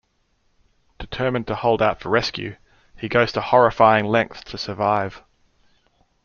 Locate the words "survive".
4.57-5.21